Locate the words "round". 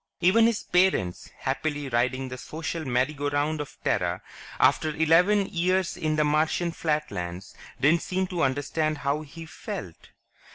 3.29-3.61